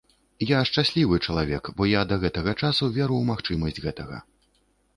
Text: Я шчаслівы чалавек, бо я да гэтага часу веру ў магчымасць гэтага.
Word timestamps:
Я 0.51 0.59
шчаслівы 0.69 1.19
чалавек, 1.27 1.69
бо 1.77 1.83
я 1.91 2.01
да 2.13 2.19
гэтага 2.25 2.51
часу 2.63 2.83
веру 2.97 3.15
ў 3.21 3.31
магчымасць 3.31 3.81
гэтага. 3.87 4.17